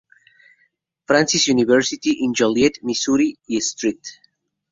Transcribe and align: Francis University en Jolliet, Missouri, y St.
Francis 1.11 1.45
University 1.53 2.15
en 2.27 2.33
Jolliet, 2.41 2.79
Missouri, 2.91 3.27
y 3.45 3.57
St. 3.67 4.01